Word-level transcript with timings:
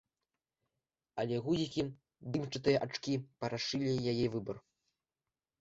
Але 1.23 1.35
гузікі, 1.49 1.83
дымчатыя 2.37 2.77
ачкі 2.87 3.13
парашылі 3.43 3.93
яе 4.15 4.25
выбар. 4.39 4.57